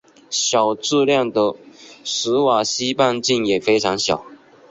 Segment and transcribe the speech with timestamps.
[0.31, 1.55] 小质量的
[2.03, 4.25] 史瓦西半径也非常小。